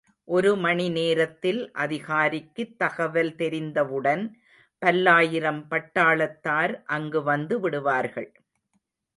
ஒரு 0.27 0.55
மணி 0.57 0.89
நேரத்தில் 0.89 1.59
அதிகாரிக்குத் 1.75 2.77
தகவல் 2.77 3.35
தெரிந்தவுடன் 3.35 4.23
பல்லாயிரம் 4.81 5.67
பட்டாளத்தார் 5.69 6.75
அங்கு 6.89 7.23
வந்து 7.23 7.59
விடுவார்கள். 7.59 8.29